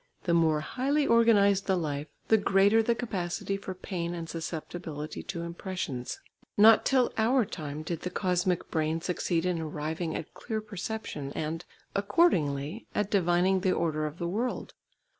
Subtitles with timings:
[0.23, 5.43] The more highly organised the life, the greater the capacity for pain and susceptibility to
[5.43, 6.19] impressions.
[6.57, 11.63] Not till our time did the cosmic brain succeed in arriving at clear perception and,
[11.93, 14.73] accordingly, at divining the order of the world.